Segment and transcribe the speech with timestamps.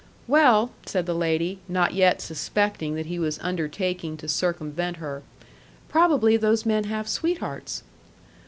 [0.27, 5.21] "Well," said the lady, not yet suspecting that he was undertaking to circumvent her,
[5.89, 7.83] "probably those men have sweethearts."